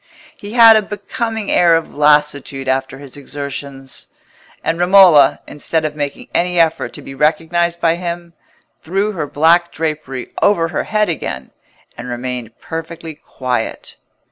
He 0.35 0.53
had 0.53 0.75
a 0.75 0.81
becoming 0.81 1.51
air 1.51 1.75
of 1.75 1.93
lassitude 1.93 2.67
after 2.67 2.97
his 2.97 3.15
exertions; 3.15 4.07
and 4.63 4.79
Romola, 4.79 5.41
instead 5.47 5.85
of 5.85 5.95
making 5.95 6.27
any 6.33 6.59
effort 6.59 6.91
to 6.93 7.03
be 7.03 7.13
recognised 7.13 7.79
by 7.79 7.97
him, 7.97 8.33
threw 8.81 9.11
her 9.11 9.27
black 9.27 9.71
drapery 9.71 10.27
over 10.41 10.69
her 10.69 10.85
head 10.85 11.07
again, 11.07 11.51
and 11.95 12.07
remained 12.09 12.59
perfectly 12.59 13.13
quiet. 13.13 13.95